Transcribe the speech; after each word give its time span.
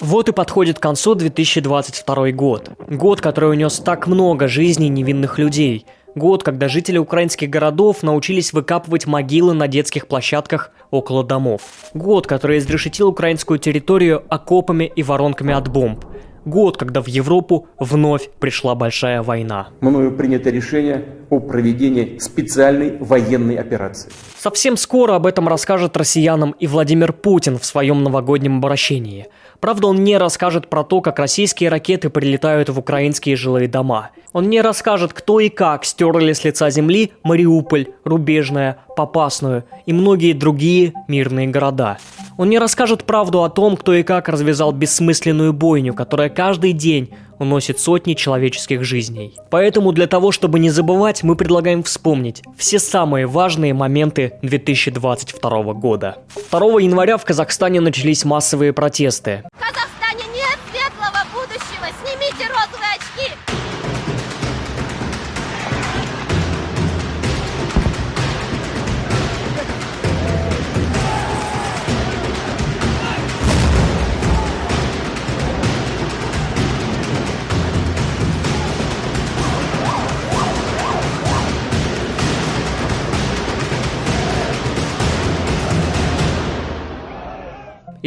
Вот 0.00 0.28
и 0.28 0.32
подходит 0.32 0.78
к 0.78 0.82
концу 0.82 1.14
2022 1.14 2.30
год. 2.30 2.70
Год, 2.88 3.20
который 3.20 3.50
унес 3.50 3.78
так 3.78 4.06
много 4.06 4.46
жизней 4.46 4.88
невинных 4.88 5.38
людей. 5.38 5.86
Год, 6.14 6.42
когда 6.42 6.68
жители 6.68 6.98
украинских 6.98 7.50
городов 7.50 8.02
научились 8.02 8.52
выкапывать 8.52 9.06
могилы 9.06 9.54
на 9.54 9.68
детских 9.68 10.06
площадках 10.06 10.70
около 10.90 11.24
домов. 11.24 11.62
Год, 11.94 12.26
который 12.26 12.58
изрешетил 12.58 13.08
украинскую 13.08 13.58
территорию 13.58 14.24
окопами 14.28 14.90
и 14.94 15.02
воронками 15.02 15.52
от 15.52 15.68
бомб. 15.68 16.04
Год, 16.48 16.76
когда 16.76 17.00
в 17.02 17.08
Европу 17.08 17.68
вновь 17.78 18.30
пришла 18.40 18.74
большая 18.74 19.22
война. 19.22 19.68
Мною 19.80 20.16
принято 20.16 20.50
решение 20.50 21.04
о 21.30 21.40
проведении 21.40 22.18
специальной 22.18 22.96
военной 22.98 23.56
операции. 23.56 24.10
Совсем 24.38 24.76
скоро 24.76 25.14
об 25.14 25.26
этом 25.26 25.48
расскажет 25.48 25.96
россиянам 25.96 26.52
и 26.52 26.66
Владимир 26.66 27.12
Путин 27.12 27.58
в 27.58 27.64
своем 27.64 28.02
новогоднем 28.02 28.58
обращении– 28.58 29.26
Правда, 29.60 29.88
он 29.88 30.04
не 30.04 30.16
расскажет 30.16 30.68
про 30.68 30.84
то, 30.84 31.00
как 31.00 31.18
российские 31.18 31.68
ракеты 31.68 32.10
прилетают 32.10 32.68
в 32.68 32.78
украинские 32.78 33.34
жилые 33.34 33.68
дома. 33.68 34.10
Он 34.32 34.48
не 34.48 34.60
расскажет, 34.60 35.12
кто 35.12 35.40
и 35.40 35.48
как 35.48 35.84
стерли 35.84 36.32
с 36.32 36.44
лица 36.44 36.70
земли 36.70 37.12
Мариуполь, 37.24 37.88
Рубежная, 38.04 38.78
Попасную 38.96 39.64
и 39.86 39.92
многие 39.92 40.32
другие 40.32 40.92
мирные 41.08 41.48
города. 41.48 41.98
Он 42.36 42.48
не 42.50 42.58
расскажет 42.58 43.04
правду 43.04 43.42
о 43.42 43.50
том, 43.50 43.76
кто 43.76 43.94
и 43.94 44.02
как 44.04 44.28
развязал 44.28 44.72
бессмысленную 44.72 45.52
бойню, 45.52 45.92
которая 45.92 46.28
каждый 46.28 46.72
день 46.72 47.10
уносит 47.38 47.80
сотни 47.80 48.14
человеческих 48.14 48.84
жизней. 48.84 49.34
Поэтому 49.50 49.92
для 49.92 50.06
того, 50.06 50.32
чтобы 50.32 50.58
не 50.58 50.70
забывать, 50.70 51.22
мы 51.22 51.36
предлагаем 51.36 51.82
вспомнить 51.82 52.42
все 52.56 52.78
самые 52.78 53.26
важные 53.26 53.74
моменты 53.74 54.34
2022 54.42 55.74
года. 55.74 56.18
2 56.50 56.80
января 56.80 57.16
в 57.16 57.24
Казахстане 57.24 57.80
начались 57.80 58.24
массовые 58.24 58.72
протесты. 58.72 59.44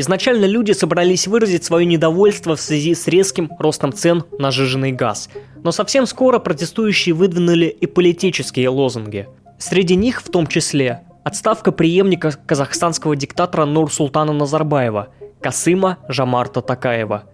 Изначально 0.02 0.46
люди 0.46 0.72
собрались 0.72 1.28
выразить 1.28 1.64
свое 1.64 1.86
недовольство 1.86 2.56
в 2.56 2.60
связи 2.60 2.96
с 2.96 3.08
резким 3.08 3.52
ростом 3.60 3.94
цен 3.94 4.24
на 4.40 4.50
жиженый 4.50 4.92
газ. 4.92 5.30
Но 5.64 5.72
совсем 5.72 6.08
скоро 6.08 6.40
протестующие 6.40 7.14
выдвинули 7.14 7.68
и 7.68 7.86
политические 7.86 8.70
лозунги. 8.70 9.28
Среди 9.60 9.96
них 9.96 10.24
в 10.24 10.32
том 10.32 10.48
числе 10.48 11.02
отставка 11.24 11.72
преемника 11.72 12.32
казахстанского 12.32 13.16
диктатора 13.16 13.66
Нур-Султана 13.66 14.34
Назарбаева, 14.34 15.10
Касыма 15.40 16.00
Жамарта 16.08 16.64
Такаева. 16.64 17.26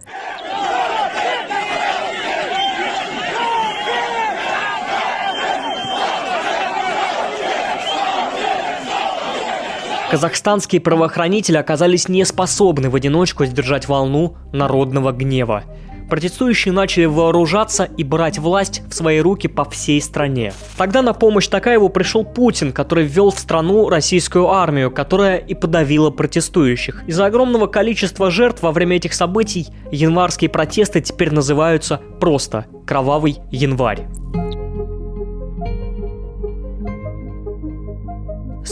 Казахстанские 10.10 10.80
правоохранители 10.80 11.58
оказались 11.58 12.08
не 12.08 12.24
способны 12.24 12.88
в 12.88 12.94
одиночку 12.94 13.44
сдержать 13.44 13.88
волну 13.88 14.36
народного 14.52 15.12
гнева. 15.12 15.64
Протестующие 16.08 16.72
начали 16.72 17.04
вооружаться 17.04 17.84
и 17.84 18.04
брать 18.04 18.38
власть 18.38 18.80
в 18.88 18.94
свои 18.94 19.18
руки 19.20 19.48
по 19.48 19.68
всей 19.68 20.00
стране. 20.00 20.54
Тогда 20.78 21.02
на 21.02 21.12
помощь 21.12 21.48
Такаеву 21.48 21.90
пришел 21.90 22.24
Путин, 22.24 22.72
который 22.72 23.04
ввел 23.04 23.30
в 23.30 23.38
страну 23.38 23.90
российскую 23.90 24.48
армию, 24.48 24.90
которая 24.90 25.36
и 25.36 25.52
подавила 25.52 26.08
протестующих. 26.08 27.04
Из-за 27.06 27.26
огромного 27.26 27.66
количества 27.66 28.30
жертв 28.30 28.62
во 28.62 28.72
время 28.72 28.96
этих 28.96 29.12
событий 29.12 29.66
январские 29.92 30.48
протесты 30.48 31.02
теперь 31.02 31.34
называются 31.34 32.00
просто 32.18 32.64
«Кровавый 32.86 33.40
январь». 33.50 34.06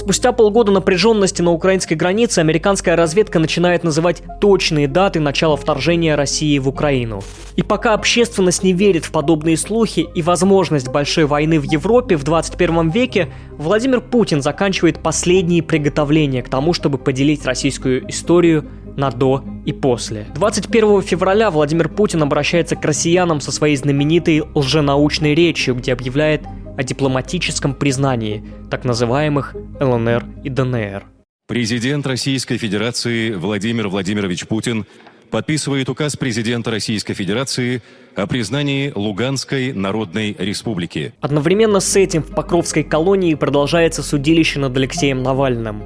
Спустя 0.07 0.31
полгода 0.31 0.71
напряженности 0.71 1.43
на 1.43 1.51
украинской 1.51 1.95
границе 1.95 2.39
американская 2.39 2.95
разведка 2.95 3.41
начинает 3.41 3.83
называть 3.83 4.23
точные 4.41 4.87
даты 4.87 5.19
начала 5.19 5.57
вторжения 5.57 6.15
России 6.15 6.57
в 6.61 6.69
Украину. 6.69 7.25
И 7.57 7.63
пока 7.63 7.93
общественность 7.93 8.63
не 8.63 8.73
верит 8.73 9.05
в 9.05 9.11
подобные 9.11 9.57
слухи 9.57 10.07
и 10.15 10.23
возможность 10.23 10.87
большой 10.87 11.25
войны 11.25 11.59
в 11.59 11.65
Европе 11.65 12.15
в 12.15 12.23
21 12.23 12.91
веке, 12.91 13.31
Владимир 13.59 14.01
Путин 14.01 14.43
заканчивает 14.43 15.01
последние 15.01 15.65
приготовления 15.65 16.45
к 16.45 16.49
тому, 16.49 16.73
чтобы 16.73 16.99
поделить 16.99 17.45
российскую 17.45 18.09
историю 18.09 18.65
на 18.97 19.11
до 19.11 19.43
и 19.65 19.73
после. 19.73 20.27
21 20.37 21.03
февраля 21.03 21.51
Владимир 21.51 21.89
Путин 21.89 22.23
обращается 22.23 22.77
к 22.77 22.85
россиянам 22.85 23.41
со 23.41 23.51
своей 23.51 23.75
знаменитой 23.75 24.45
лженаучной 24.55 25.35
речью, 25.35 25.75
где 25.75 25.93
объявляет 25.93 26.43
о 26.77 26.83
дипломатическом 26.83 27.75
признании 27.75 28.45
так 28.71 28.85
называемых 28.85 29.55
ЛНР 29.81 30.25
и 30.45 30.51
ДНР. 30.51 31.05
Президент 31.49 32.07
Российской 32.07 32.59
Федерации 32.59 33.33
Владимир 33.33 33.89
Владимирович 33.89 34.47
Путин 34.47 34.85
подписывает 35.31 35.89
указ 35.89 36.17
президента 36.17 36.71
Российской 36.71 37.15
Федерации 37.15 37.83
о 38.15 38.27
признании 38.27 38.93
Луганской 38.95 39.73
Народной 39.73 40.35
Республики. 40.39 41.13
Одновременно 41.21 41.81
с 41.81 41.97
этим 41.97 42.23
в 42.23 42.35
Покровской 42.35 42.83
колонии 42.83 43.35
продолжается 43.35 44.03
судилище 44.03 44.59
над 44.59 44.77
Алексеем 44.77 45.23
Навальным. 45.23 45.85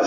В 0.00 0.04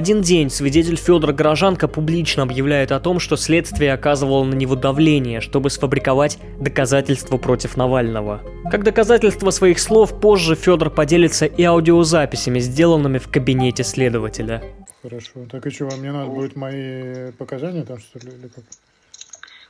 один 0.00 0.22
день 0.22 0.48
свидетель 0.48 0.96
Федор 0.96 1.34
Горожанко 1.34 1.86
публично 1.86 2.44
объявляет 2.44 2.90
о 2.90 3.00
том, 3.00 3.20
что 3.20 3.36
следствие 3.36 3.92
оказывало 3.92 4.44
на 4.44 4.54
него 4.54 4.74
давление, 4.74 5.42
чтобы 5.42 5.68
сфабриковать 5.68 6.38
доказательства 6.58 7.36
против 7.36 7.76
Навального. 7.76 8.40
Как 8.70 8.82
доказательство 8.82 9.50
своих 9.50 9.78
слов, 9.78 10.18
позже 10.18 10.54
Федор 10.54 10.88
поделится 10.88 11.44
и 11.44 11.62
аудиозаписями, 11.64 12.60
сделанными 12.60 13.18
в 13.18 13.28
кабинете 13.28 13.84
следователя. 13.84 14.64
Хорошо. 15.02 15.44
Так 15.50 15.66
и 15.66 15.70
что, 15.70 15.84
вам 15.84 16.00
не 16.00 16.10
надо 16.10 16.30
будет 16.30 16.56
мои 16.56 17.30
показания 17.32 17.82
там, 17.82 17.98
что 17.98 18.20
ли, 18.20 18.32
или 18.32 18.48
как? 18.48 18.64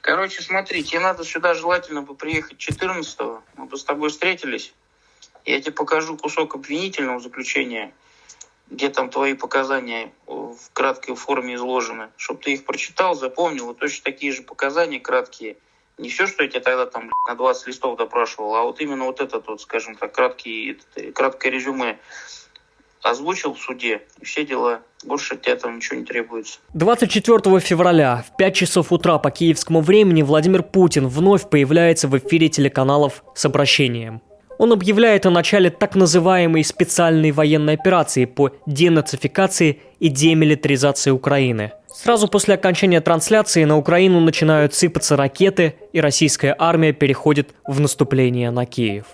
Короче, 0.01 0.43
смотри, 0.43 0.85
тебе 0.85 1.01
надо 1.01 1.25
сюда 1.25 1.55
желательно 1.55 2.03
бы 2.03 2.15
приехать 2.15 2.57
14-го. 2.57 3.43
Мы 3.57 3.67
бы 3.67 3.77
с 3.77 3.83
тобой 3.83 4.11
встретились. 4.11 4.73
Я 5.45 5.61
тебе 5.61 5.73
покажу 5.73 6.17
кусок 6.17 6.55
обвинительного 6.55 7.19
заключения– 7.19 7.91
где 8.71 8.89
там 8.89 9.11
твои 9.11 9.35
показания 9.35 10.13
в 10.27 10.57
краткой 10.73 11.17
форме 11.17 11.57
изложены, 11.57 12.09
чтобы 12.17 12.41
ты 12.41 12.53
их 12.53 12.65
прочитал, 12.65 13.15
запомнил, 13.15 13.67
вот 13.67 13.79
точно 13.79 14.05
такие 14.05 14.33
же 14.33 14.43
показания 14.43 15.01
краткие. 15.01 15.57
Не 15.99 16.09
все, 16.09 16.27
что 16.27 16.43
я 16.45 16.49
тебе 16.49 16.61
тогда 16.61 16.87
там 16.87 17.11
на 17.29 17.35
20 17.35 17.67
листов 17.67 17.99
допрашивал, 17.99 18.55
а 18.55 18.63
вот 18.63 18.81
именно 18.81 19.05
вот 19.05 19.21
этот 19.21 19.47
вот, 19.49 19.61
скажем 19.61 19.97
так, 19.97 20.15
краткий, 20.15 20.79
этот, 20.97 21.15
краткое 21.15 21.51
резюме 21.51 21.99
озвучил 23.03 23.55
в 23.55 23.59
суде, 23.59 24.03
и 24.21 24.25
все 24.25 24.45
дела. 24.45 24.81
Больше 25.05 25.35
от 25.35 25.43
тебя 25.43 25.57
там 25.57 25.77
ничего 25.77 25.99
не 25.99 26.05
требуется. 26.05 26.59
24 26.75 27.61
февраля 27.61 28.25
в 28.27 28.37
5 28.37 28.55
часов 28.55 28.93
утра 28.93 29.19
по 29.19 29.31
киевскому 29.31 29.81
времени 29.81 30.23
Владимир 30.23 30.63
Путин 30.63 31.09
вновь 31.09 31.49
появляется 31.49 32.09
в 32.09 32.17
эфире 32.19 32.49
телеканалов 32.49 33.25
с 33.35 33.45
обращением. 33.45 34.21
Он 34.61 34.75
объявляет 34.75 35.25
о 35.25 35.31
начале 35.31 35.71
так 35.71 35.95
называемой 35.95 36.65
специальной 36.65 37.31
военной 37.31 37.73
операции 37.73 38.27
по 38.27 38.51
денацификации 38.67 39.81
и 40.01 40.11
демилитаризации 40.11 41.11
Украины. 41.13 41.73
Сразу 41.87 42.29
после 42.29 42.57
окончания 42.57 43.01
трансляции 43.01 43.65
на 43.65 43.79
Украину 43.79 44.21
начинают 44.21 44.75
сыпаться 44.75 45.17
ракеты, 45.17 45.77
и 45.95 46.01
российская 46.03 46.55
армия 46.59 46.93
переходит 46.93 47.55
в 47.67 47.81
наступление 47.81 48.51
на 48.51 48.67
Киев. 48.67 49.07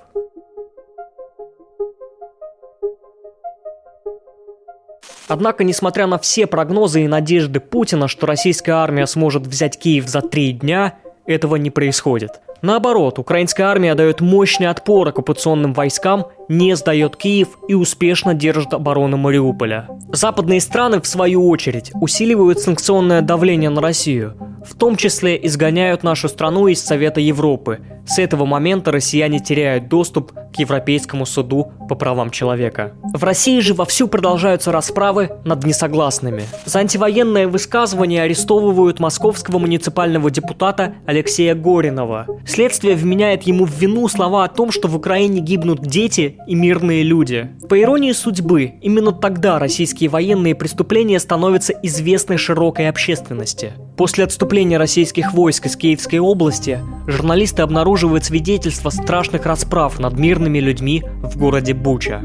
Однако, 5.29 5.63
несмотря 5.63 6.09
на 6.09 6.19
все 6.19 6.49
прогнозы 6.49 7.05
и 7.05 7.09
надежды 7.09 7.61
Путина, 7.61 8.09
что 8.09 8.27
российская 8.27 8.73
армия 8.73 9.07
сможет 9.07 9.47
взять 9.47 9.79
Киев 9.79 10.09
за 10.09 10.23
три 10.23 10.51
дня, 10.51 10.99
этого 11.25 11.55
не 11.55 11.71
происходит. 11.71 12.41
Наоборот, 12.63 13.19
украинская 13.19 13.67
армия 13.67 13.95
дает 13.95 14.21
мощный 14.21 14.69
отпор 14.69 15.09
оккупационным 15.09 15.75
войскам, 15.75 16.27
не 16.49 16.75
сдает 16.77 17.17
Киев 17.17 17.49
и 17.69 17.75
успешно 17.75 18.35
держит 18.35 18.73
оборону 18.73 19.17
Мариуполя. 19.17 19.89
Западные 20.13 20.61
страны, 20.61 21.01
в 21.01 21.07
свою 21.07 21.49
очередь, 21.49 21.91
усиливают 21.95 22.61
санкционное 22.61 23.21
давление 23.21 23.71
на 23.71 23.81
Россию, 23.81 24.37
в 24.65 24.75
том 24.75 24.97
числе 24.97 25.39
изгоняют 25.47 26.03
нашу 26.03 26.29
страну 26.29 26.69
из 26.69 26.83
Совета 26.83 27.21
Европы. 27.21 27.81
С 28.07 28.21
этого 28.21 28.47
момента 28.47 28.93
россияне 28.93 29.41
теряют 29.41 29.89
доступ 29.89 30.33
к 30.33 30.59
Европейскому 30.59 31.27
суду 31.27 31.73
по 31.89 31.97
правам 31.97 32.31
человека. 32.31 32.93
В 33.13 33.25
России 33.25 33.59
же 33.59 33.75
вовсю 33.75 34.07
продолжаются 34.07 34.71
расправы 34.71 35.31
над 35.45 35.65
несогласными. 35.65 36.45
За 36.65 36.79
антивоенное 36.79 37.49
высказывание 37.49 38.23
арестовывают 38.23 39.01
московского 39.01 39.59
муниципального 39.59 40.31
депутата 40.31 40.95
Алексея 41.05 41.57
Горинова. 41.57 42.27
Следствие 42.47 42.95
вменяет 42.95 43.43
ему 43.43 43.65
в 43.65 43.73
вину 43.73 44.07
слова 44.07 44.45
о 44.45 44.49
том, 44.49 44.71
что 44.71 44.87
в 44.87 44.95
Украине 44.95 45.41
гибнут 45.41 45.83
дети 45.83 46.39
и 46.47 46.55
мирные 46.55 47.03
люди. 47.03 47.51
По 47.69 47.81
иронии 47.81 48.13
судьбы, 48.13 48.75
именно 48.83 49.11
тогда 49.11 49.59
российские 49.59 50.09
военные 50.11 50.55
преступления 50.55 51.19
становятся 51.19 51.73
известны 51.83 52.39
широкой 52.39 52.89
общественности. 52.89 53.73
После 53.97 54.23
отступления 54.23 54.79
российских 54.79 55.33
войск 55.33 55.67
из 55.67 55.77
Киевской 55.77 56.21
области 56.21 56.79
журналисты 57.09 57.63
обнаруживают 57.63 58.25
свидетельства 58.25 58.91
страшных 58.91 59.45
расправ 59.45 59.99
над 59.99 60.17
мирными 60.17 60.61
людьми 60.61 61.03
в 61.25 61.37
городе 61.37 61.75
Буча. 61.75 62.23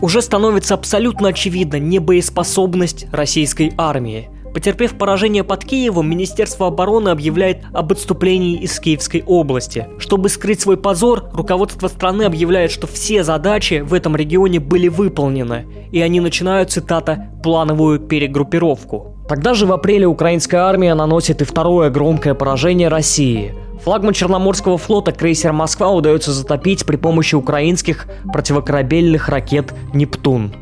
Уже 0.00 0.20
становится 0.20 0.74
абсолютно 0.74 1.28
очевидна 1.28 1.76
небоеспособность 1.76 3.06
российской 3.12 3.72
армии– 3.78 4.28
Потерпев 4.54 4.98
поражение 4.98 5.44
под 5.44 5.64
Киевом, 5.64 6.10
Министерство 6.10 6.66
обороны 6.66 7.08
объявляет 7.08 7.64
об 7.72 7.92
отступлении 7.92 8.60
из 8.60 8.78
Киевской 8.78 9.22
области. 9.26 9.88
Чтобы 9.98 10.28
скрыть 10.28 10.60
свой 10.60 10.76
позор, 10.76 11.30
руководство 11.32 11.88
страны 11.88 12.24
объявляет, 12.24 12.70
что 12.70 12.86
все 12.86 13.24
задачи 13.24 13.80
в 13.80 13.94
этом 13.94 14.14
регионе 14.14 14.60
были 14.60 14.88
выполнены, 14.88 15.66
и 15.90 16.00
они 16.02 16.20
начинают, 16.20 16.70
цитата, 16.70 17.30
«плановую 17.42 18.00
перегруппировку». 18.00 19.16
Тогда 19.28 19.54
же 19.54 19.64
в 19.64 19.72
апреле 19.72 20.06
украинская 20.06 20.62
армия 20.62 20.94
наносит 20.94 21.40
и 21.40 21.44
второе 21.44 21.88
громкое 21.88 22.34
поражение 22.34 22.88
России. 22.88 23.54
Флагман 23.84 24.12
Черноморского 24.12 24.76
флота 24.76 25.12
крейсер 25.12 25.52
«Москва» 25.52 25.90
удается 25.90 26.32
затопить 26.32 26.84
при 26.84 26.96
помощи 26.96 27.34
украинских 27.34 28.06
противокорабельных 28.32 29.28
ракет 29.28 29.72
«Нептун». 29.94 30.52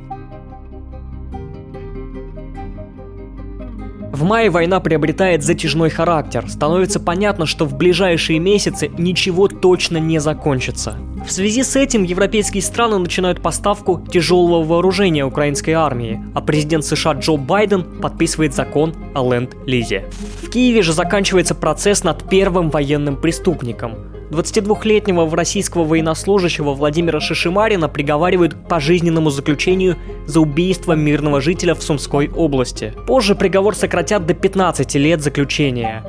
В 4.20 4.22
мае 4.22 4.50
война 4.50 4.80
приобретает 4.80 5.42
затяжной 5.42 5.88
характер. 5.88 6.44
Становится 6.46 7.00
понятно, 7.00 7.46
что 7.46 7.64
в 7.64 7.74
ближайшие 7.74 8.38
месяцы 8.38 8.90
ничего 8.98 9.48
точно 9.48 9.96
не 9.96 10.18
закончится. 10.18 10.98
В 11.26 11.32
связи 11.32 11.62
с 11.62 11.74
этим 11.74 12.02
европейские 12.02 12.62
страны 12.62 12.98
начинают 12.98 13.40
поставку 13.40 14.06
тяжелого 14.12 14.62
вооружения 14.62 15.24
украинской 15.24 15.70
армии, 15.70 16.22
а 16.34 16.42
президент 16.42 16.84
США 16.84 17.14
Джо 17.14 17.38
Байден 17.38 17.82
подписывает 17.82 18.54
закон 18.54 18.94
о 19.14 19.22
ленд-лизе. 19.22 20.04
В 20.42 20.50
Киеве 20.50 20.82
же 20.82 20.92
заканчивается 20.92 21.54
процесс 21.54 22.04
над 22.04 22.28
первым 22.28 22.68
военным 22.68 23.16
преступником. 23.16 24.19
22-летнего 24.30 25.28
российского 25.34 25.84
военнослужащего 25.84 26.72
Владимира 26.72 27.20
Шишимарина 27.20 27.88
приговаривают 27.88 28.54
к 28.54 28.68
пожизненному 28.68 29.30
заключению 29.30 29.96
за 30.26 30.40
убийство 30.40 30.92
мирного 30.92 31.40
жителя 31.40 31.74
в 31.74 31.82
Сумской 31.82 32.28
области. 32.28 32.94
Позже 33.06 33.34
приговор 33.34 33.74
сократят 33.74 34.26
до 34.26 34.34
15 34.34 34.94
лет 34.94 35.20
заключения. 35.20 36.04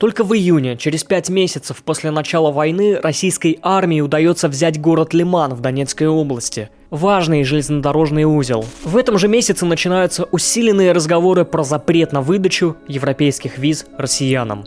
Только 0.00 0.24
в 0.24 0.34
июне, 0.34 0.76
через 0.76 1.04
пять 1.04 1.28
месяцев 1.28 1.82
после 1.84 2.10
начала 2.10 2.50
войны, 2.50 3.00
российской 3.00 3.58
армии 3.62 4.00
удается 4.00 4.48
взять 4.48 4.80
город 4.80 5.14
Лиман 5.14 5.54
в 5.54 5.60
Донецкой 5.60 6.08
области. 6.08 6.68
Важный 6.94 7.42
железнодорожный 7.42 8.22
узел. 8.22 8.64
В 8.84 8.96
этом 8.96 9.18
же 9.18 9.26
месяце 9.26 9.66
начинаются 9.66 10.28
усиленные 10.30 10.92
разговоры 10.92 11.44
про 11.44 11.64
запрет 11.64 12.12
на 12.12 12.20
выдачу 12.20 12.76
европейских 12.86 13.58
виз 13.58 13.84
россиянам. 13.98 14.64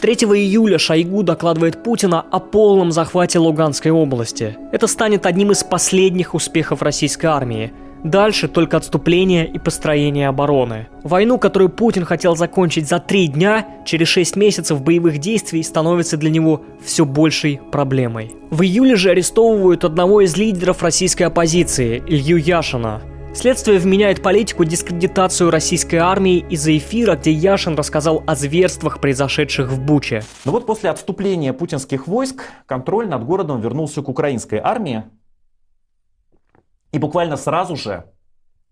3 0.00 0.14
июля 0.14 0.78
Шойгу 0.78 1.22
докладывает 1.22 1.82
Путина 1.82 2.24
о 2.30 2.40
полном 2.40 2.92
захвате 2.92 3.38
Луганской 3.40 3.90
области. 3.90 4.56
Это 4.72 4.86
станет 4.86 5.26
одним 5.26 5.52
из 5.52 5.62
последних 5.62 6.32
успехов 6.32 6.80
российской 6.80 7.26
армии– 7.26 7.74
Дальше 8.06 8.46
только 8.46 8.76
отступление 8.76 9.48
и 9.48 9.58
построение 9.58 10.28
обороны. 10.28 10.86
Войну, 11.02 11.38
которую 11.38 11.70
Путин 11.70 12.04
хотел 12.04 12.36
закончить 12.36 12.88
за 12.88 13.00
три 13.00 13.26
дня, 13.26 13.66
через 13.84 14.06
шесть 14.06 14.36
месяцев 14.36 14.80
боевых 14.80 15.18
действий 15.18 15.60
становится 15.64 16.16
для 16.16 16.30
него 16.30 16.62
все 16.84 17.04
большей 17.04 17.60
проблемой. 17.72 18.36
В 18.50 18.62
июле 18.62 18.94
же 18.94 19.10
арестовывают 19.10 19.82
одного 19.82 20.20
из 20.20 20.36
лидеров 20.36 20.84
российской 20.84 21.24
оппозиции, 21.24 22.00
Илью 22.06 22.36
Яшина. 22.36 23.02
Следствие 23.34 23.80
вменяет 23.80 24.22
политику 24.22 24.64
дискредитацию 24.64 25.50
российской 25.50 25.96
армии 25.96 26.46
из-за 26.48 26.78
эфира, 26.78 27.16
где 27.16 27.32
Яшин 27.32 27.74
рассказал 27.74 28.22
о 28.24 28.36
зверствах, 28.36 29.00
произошедших 29.00 29.68
в 29.68 29.80
Буче. 29.80 30.22
Но 30.44 30.52
вот 30.52 30.64
после 30.64 30.90
отступления 30.90 31.52
путинских 31.52 32.06
войск 32.06 32.44
контроль 32.66 33.08
над 33.08 33.24
городом 33.24 33.60
вернулся 33.60 34.00
к 34.00 34.08
украинской 34.08 34.60
армии, 34.62 35.02
и 36.96 36.98
буквально 36.98 37.36
сразу 37.36 37.76
же 37.76 38.10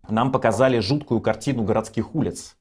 нам 0.08 0.32
показали 0.32 0.78
жуткую 0.78 1.20
картину 1.20 1.62
городских 1.62 2.14
улиц. 2.14 2.56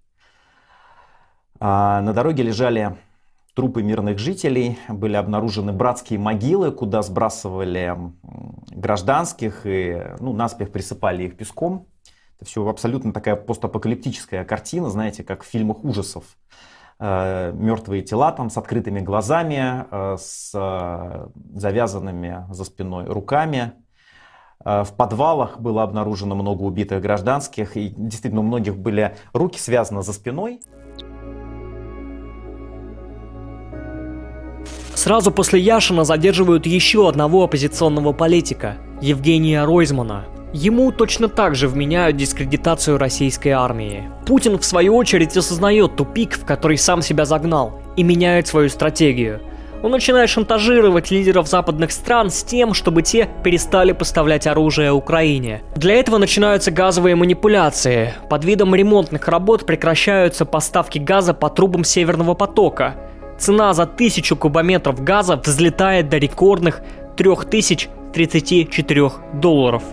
А, 1.58 2.02
на 2.02 2.12
дороге 2.12 2.44
лежали 2.44 2.98
трупы 3.54 3.82
мирных 3.82 4.20
жителей, 4.20 4.78
были 4.90 5.16
обнаружены 5.16 5.72
братские 5.72 6.20
могилы, 6.20 6.74
куда 6.74 7.02
сбрасывали 7.02 7.96
гражданских 8.72 9.62
и 9.64 10.04
ну, 10.20 10.34
наспех 10.34 10.70
присыпали 10.74 11.24
их 11.24 11.38
песком. 11.38 11.88
Это 12.36 12.44
все 12.44 12.68
абсолютно 12.68 13.14
такая 13.14 13.38
постапокалиптическая 13.38 14.44
картина, 14.44 14.90
знаете, 14.90 15.24
как 15.24 15.44
в 15.44 15.48
фильмах 15.48 15.86
ужасов. 15.86 16.26
А, 17.00 17.54
Мертвые 17.54 18.02
тела 18.02 18.34
там 18.34 18.50
с 18.50 18.58
открытыми 18.58 19.00
глазами, 19.00 19.62
а, 19.62 20.18
с 20.18 20.52
завязанными 21.54 22.48
за 22.50 22.66
спиной 22.66 23.06
руками, 23.06 23.72
в 24.66 24.90
подвалах 24.96 25.60
было 25.60 25.84
обнаружено 25.84 26.36
много 26.36 26.64
убитых 26.64 27.02
гражданских, 27.02 27.76
и 27.76 27.94
действительно 27.96 28.42
у 28.42 28.46
многих 28.46 28.78
были 28.78 29.16
руки 29.34 29.60
связаны 29.60 30.04
за 30.04 30.14
спиной. 30.14 30.60
Сразу 34.96 35.32
после 35.32 35.60
Яшина 35.60 36.06
задерживают 36.06 36.66
еще 36.66 37.10
одного 37.10 37.44
оппозиционного 37.44 38.14
политика– 38.14 38.78
Евгения 39.02 39.66
Ройзмана. 39.66 40.26
Ему 40.54 40.92
точно 40.92 41.28
так 41.28 41.56
же 41.56 41.68
вменяют 41.68 42.16
дискредитацию 42.16 43.00
российской 43.00 43.50
армии. 43.50 44.10
Путин, 44.28 44.60
в 44.60 44.64
свою 44.64 44.96
очередь, 44.96 45.36
осознает 45.36 45.96
тупик, 45.96 46.38
в 46.38 46.46
который 46.46 46.78
сам 46.78 47.02
себя 47.02 47.26
загнал, 47.26 47.82
и 47.98 48.04
меняет 48.04 48.48
свою 48.48 48.70
стратегию– 48.70 49.42
он 49.84 49.92
начинает 49.92 50.30
шантажировать 50.30 51.12
лидеров 51.12 51.48
западных 51.48 51.92
стран 51.92 52.32
с 52.32 52.42
тем, 52.42 52.74
чтобы 52.74 53.02
те 53.02 53.30
перестали 53.44 53.92
поставлять 53.92 54.48
оружие 54.48 54.94
Украине. 54.94 55.62
Для 55.76 55.96
этого 55.96 56.18
начинаются 56.18 56.72
газовые 56.72 57.16
манипуляции. 57.16 58.14
Под 58.30 58.46
видом 58.46 58.74
ремонтных 58.74 59.28
работ 59.28 59.66
прекращаются 59.66 60.46
поставки 60.46 61.00
газа 61.00 61.34
по 61.34 61.50
трубам 61.50 61.84
Северного 61.84 62.34
потока. 62.34 62.96
Цена 63.38 63.74
за 63.74 63.86
тысячу 63.86 64.38
кубометров 64.38 65.04
газа 65.04 65.36
взлетает 65.36 66.08
до 66.08 66.18
рекордных 66.18 66.80
3034 67.18 69.12
долларов. 69.34 69.84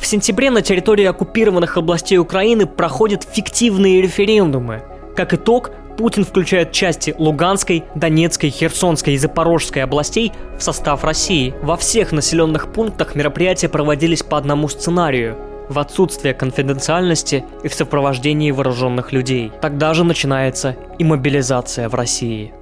В 0.00 0.06
сентябре 0.06 0.50
на 0.50 0.62
территории 0.62 1.04
оккупированных 1.04 1.76
областей 1.76 2.18
Украины 2.18 2.66
проходят 2.66 3.22
фиктивные 3.22 4.02
референдумы– 4.02 4.82
как 5.18 5.34
итог, 5.34 5.72
Путин 5.96 6.24
включает 6.24 6.70
части 6.70 7.12
Луганской, 7.18 7.82
Донецкой, 7.96 8.50
Херсонской 8.50 9.14
и 9.14 9.18
Запорожской 9.18 9.82
областей 9.82 10.30
в 10.56 10.62
состав 10.62 11.02
России. 11.02 11.52
Во 11.60 11.76
всех 11.76 12.12
населенных 12.12 12.72
пунктах 12.72 13.16
мероприятия 13.16 13.68
проводились 13.68 14.22
по 14.22 14.38
одному 14.38 14.68
сценарию 14.68 15.36
в 15.68 15.80
отсутствие 15.80 16.34
конфиденциальности 16.34 17.44
и 17.64 17.68
в 17.68 17.74
сопровождении 17.74 18.52
вооруженных 18.52 19.12
людей. 19.12 19.50
Тогда 19.60 19.92
же 19.92 20.04
начинается 20.04 20.76
и 21.00 21.04
мобилизация 21.04 21.88
в 21.88 21.96
России. 21.96 22.52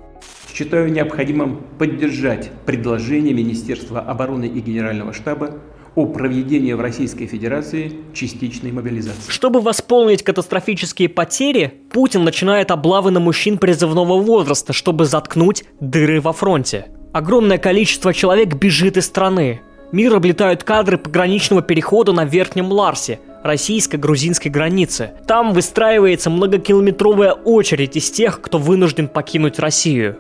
Считаю 0.54 0.90
необходимым 0.90 1.60
поддержать 1.78 2.50
предложение 2.64 3.34
Министерства 3.34 4.00
обороны 4.00 4.46
и 4.46 4.60
Генерального 4.60 5.12
штаба 5.12 5.56
о 5.96 6.06
проведении 6.06 6.74
в 6.74 6.80
Российской 6.80 7.26
Федерации 7.26 7.90
частичной 8.12 8.70
мобилизации. 8.70 9.30
Чтобы 9.30 9.60
восполнить 9.60 10.22
катастрофические 10.22 11.08
потери, 11.08 11.72
Путин 11.90 12.22
начинает 12.22 12.70
облавы 12.70 13.10
на 13.10 13.18
мужчин 13.18 13.56
призывного 13.58 14.20
возраста, 14.20 14.72
чтобы 14.74 15.06
заткнуть 15.06 15.64
дыры 15.80 16.20
во 16.20 16.32
фронте. 16.32 16.88
Огромное 17.12 17.56
количество 17.56 18.12
человек 18.12 18.54
бежит 18.54 18.98
из 18.98 19.06
страны. 19.06 19.62
Мир 19.90 20.14
облетают 20.14 20.64
кадры 20.64 20.98
пограничного 20.98 21.62
перехода 21.62 22.12
на 22.12 22.26
Верхнем 22.26 22.70
Ларсе, 22.70 23.18
российско-грузинской 23.42 24.50
границы. 24.50 25.12
Там 25.26 25.54
выстраивается 25.54 26.28
многокилометровая 26.28 27.32
очередь 27.32 27.96
из 27.96 28.10
тех, 28.10 28.42
кто 28.42 28.58
вынужден 28.58 29.08
покинуть 29.08 29.58
Россию. 29.58 30.18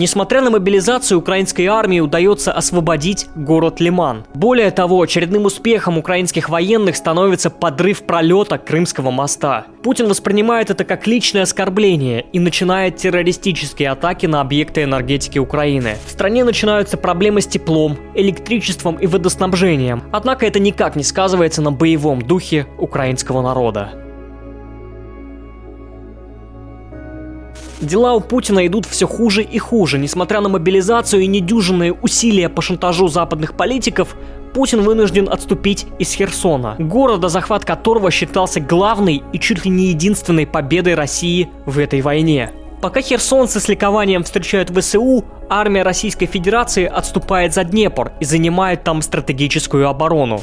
Несмотря 0.00 0.40
на 0.40 0.48
мобилизацию, 0.48 1.18
украинской 1.18 1.66
армии 1.66 2.00
удается 2.00 2.54
освободить 2.54 3.26
город 3.36 3.80
Лиман. 3.80 4.24
Более 4.32 4.70
того, 4.70 5.02
очередным 5.02 5.44
успехом 5.44 5.98
украинских 5.98 6.48
военных 6.48 6.96
становится 6.96 7.50
подрыв 7.50 8.04
пролета 8.04 8.56
Крымского 8.56 9.10
моста. 9.10 9.66
Путин 9.82 10.08
воспринимает 10.08 10.70
это 10.70 10.86
как 10.86 11.06
личное 11.06 11.42
оскорбление 11.42 12.24
и 12.32 12.38
начинает 12.38 12.96
террористические 12.96 13.90
атаки 13.90 14.24
на 14.24 14.40
объекты 14.40 14.84
энергетики 14.84 15.38
Украины. 15.38 15.98
В 16.06 16.10
стране 16.10 16.44
начинаются 16.44 16.96
проблемы 16.96 17.42
с 17.42 17.46
теплом, 17.46 17.98
электричеством 18.14 18.96
и 18.96 19.06
водоснабжением. 19.06 20.02
Однако 20.12 20.46
это 20.46 20.60
никак 20.60 20.96
не 20.96 21.04
сказывается 21.04 21.60
на 21.60 21.72
боевом 21.72 22.22
духе 22.22 22.66
украинского 22.78 23.42
народа. 23.42 23.90
Дела 27.80 28.14
у 28.14 28.20
Путина 28.20 28.66
идут 28.66 28.84
все 28.84 29.06
хуже 29.06 29.42
и 29.42 29.58
хуже. 29.58 29.98
Несмотря 29.98 30.40
на 30.40 30.50
мобилизацию 30.50 31.22
и 31.22 31.26
недюжинные 31.26 31.92
усилия 31.92 32.48
по 32.50 32.60
шантажу 32.60 33.08
западных 33.08 33.54
политиков, 33.56 34.16
Путин 34.52 34.82
вынужден 34.82 35.28
отступить 35.28 35.86
из 35.98 36.12
Херсона, 36.12 36.74
города, 36.78 37.28
захват 37.28 37.64
которого 37.64 38.10
считался 38.10 38.60
главной 38.60 39.22
и 39.32 39.38
чуть 39.38 39.64
ли 39.64 39.70
не 39.70 39.86
единственной 39.86 40.46
победой 40.46 40.94
России 40.94 41.48
в 41.64 41.78
этой 41.78 42.02
войне. 42.02 42.50
Пока 42.82 43.00
херсонцы 43.00 43.60
с 43.60 43.68
ликованием 43.68 44.24
встречают 44.24 44.70
ВСУ, 44.70 45.24
армия 45.48 45.82
Российской 45.82 46.26
Федерации 46.26 46.86
отступает 46.86 47.54
за 47.54 47.64
Днепр 47.64 48.12
и 48.20 48.24
занимает 48.24 48.84
там 48.84 49.02
стратегическую 49.02 49.88
оборону. 49.88 50.40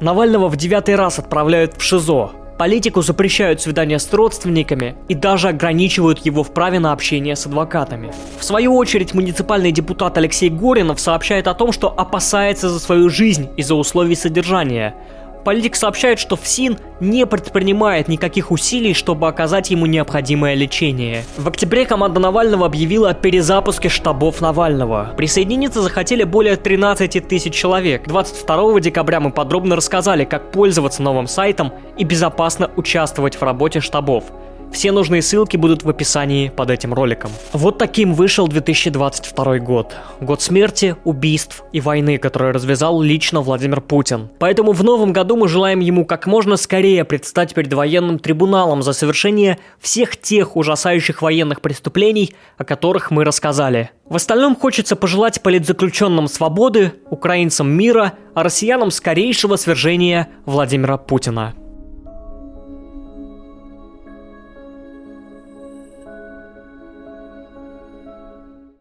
Навального 0.00 0.48
в 0.48 0.56
девятый 0.56 0.94
раз 0.94 1.18
отправляют 1.18 1.74
в 1.76 1.82
ШИЗО. 1.82 2.30
Политику 2.58 3.02
запрещают 3.02 3.60
свидания 3.60 3.98
с 3.98 4.12
родственниками 4.12 4.94
и 5.08 5.14
даже 5.14 5.48
ограничивают 5.48 6.24
его 6.24 6.42
в 6.42 6.52
праве 6.52 6.78
на 6.78 6.92
общение 6.92 7.36
с 7.36 7.46
адвокатами. 7.46 8.12
В 8.38 8.44
свою 8.44 8.74
очередь, 8.76 9.14
муниципальный 9.14 9.72
депутат 9.72 10.16
Алексей 10.16 10.48
Горинов 10.48 11.00
сообщает 11.00 11.48
о 11.48 11.54
том, 11.54 11.72
что 11.72 11.88
опасается 11.88 12.68
за 12.68 12.80
свою 12.80 13.10
жизнь 13.10 13.48
из-за 13.56 13.74
условий 13.74 14.14
содержания– 14.14 14.94
Политик 15.46 15.76
сообщает, 15.76 16.18
что 16.18 16.34
ФСИН 16.34 16.76
не 16.98 17.24
предпринимает 17.24 18.08
никаких 18.08 18.50
усилий, 18.50 18.94
чтобы 18.94 19.28
оказать 19.28 19.70
ему 19.70 19.86
необходимое 19.86 20.54
лечение. 20.54 21.22
В 21.36 21.46
октябре 21.46 21.86
команда 21.86 22.18
Навального 22.18 22.66
объявила 22.66 23.10
о 23.10 23.14
перезапуске 23.14 23.88
штабов 23.88 24.40
Навального. 24.40 25.14
Присоединиться 25.16 25.82
захотели 25.82 26.24
более 26.24 26.56
13 26.56 27.28
тысяч 27.28 27.54
человек. 27.54 28.08
22 28.08 28.80
декабря 28.80 29.20
мы 29.20 29.30
подробно 29.30 29.76
рассказали, 29.76 30.24
как 30.24 30.50
пользоваться 30.50 31.00
новым 31.00 31.28
сайтом 31.28 31.72
и 31.96 32.02
безопасно 32.02 32.68
участвовать 32.74 33.36
в 33.36 33.42
работе 33.44 33.78
штабов. 33.78 34.24
Все 34.72 34.92
нужные 34.92 35.22
ссылки 35.22 35.56
будут 35.56 35.84
в 35.84 35.88
описании 35.88 36.48
под 36.48 36.70
этим 36.70 36.92
роликом. 36.92 37.30
Вот 37.52 37.78
таким 37.78 38.14
вышел 38.14 38.46
2022 38.46 39.58
год. 39.58 39.94
Год 40.20 40.42
смерти, 40.42 40.96
убийств 41.04 41.64
и 41.72 41.80
войны, 41.80 42.18
которую 42.18 42.52
развязал 42.52 43.00
лично 43.00 43.40
Владимир 43.40 43.80
Путин. 43.80 44.28
Поэтому 44.38 44.72
в 44.72 44.84
новом 44.84 45.12
году 45.12 45.36
мы 45.36 45.48
желаем 45.48 45.80
ему 45.80 46.04
как 46.04 46.26
можно 46.26 46.56
скорее 46.56 47.04
предстать 47.04 47.54
перед 47.54 47.72
военным 47.72 48.18
трибуналом 48.18 48.82
за 48.82 48.92
совершение 48.92 49.58
всех 49.80 50.16
тех 50.20 50.56
ужасающих 50.56 51.22
военных 51.22 51.60
преступлений, 51.60 52.34
о 52.58 52.64
которых 52.64 53.10
мы 53.10 53.24
рассказали. 53.24 53.90
В 54.08 54.16
остальном 54.16 54.54
хочется 54.54 54.94
пожелать 54.94 55.42
политзаключенным 55.42 56.28
свободы, 56.28 56.92
украинцам 57.10 57.68
мира, 57.68 58.12
а 58.34 58.42
россиянам 58.42 58.90
скорейшего 58.90 59.56
свержения 59.56 60.28
Владимира 60.44 60.96
Путина. 60.96 61.54